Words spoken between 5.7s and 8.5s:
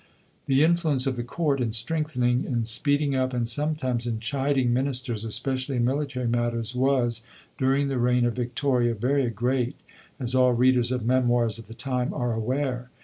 in military matters, was, during the reign of